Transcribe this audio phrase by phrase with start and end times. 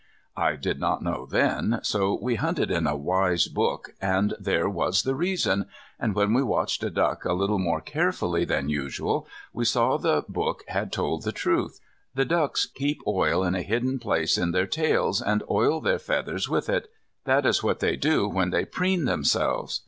[0.35, 5.03] I did not know then, so we hunted in a wise book and there was
[5.03, 5.67] the reason,
[5.99, 10.25] and when we watched a duck a little more carefully than usual we saw the
[10.27, 11.79] book told the truth.
[12.15, 16.49] The ducks keep oil in a hidden place in their tails, and oil their feathers
[16.49, 16.89] with it.
[17.25, 19.79] That is what they do when they preen themselves.